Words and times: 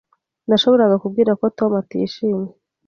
Nashoboraga 0.47 0.95
kubwira 1.03 1.31
ko 1.39 1.45
Tom 1.57 1.71
atishimye. 1.81 2.49